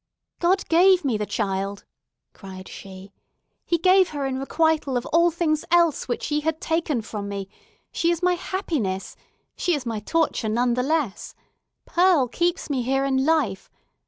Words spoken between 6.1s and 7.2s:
ye had taken